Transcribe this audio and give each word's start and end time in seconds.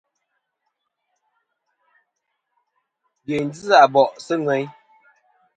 Dyèyn 3.25 3.47
ji 3.57 3.65
Abòʼ 3.83 4.09
sɨ̂ 4.25 4.35
ŋweyn. 4.43 4.67